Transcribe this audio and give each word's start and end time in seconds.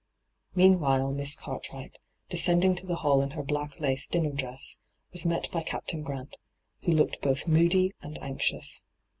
Meanwhile 0.55 1.11
Miss 1.11 1.35
Cartwright, 1.35 1.99
descending 2.27 2.73
to 2.73 2.87
the 2.87 2.95
hall 3.05 3.21
in 3.21 3.29
her 3.37 3.43
black 3.43 3.79
lace 3.79 4.07
dinner 4.07 4.31
dress, 4.31 4.79
was 5.11 5.27
met 5.27 5.51
by 5.51 5.61
Captain 5.61 6.01
Grant, 6.01 6.37
who 6.83 6.93
looked 6.93 7.21
both 7.21 7.45
moody 7.45 7.93
and 8.01 8.17
anxious. 8.19 8.83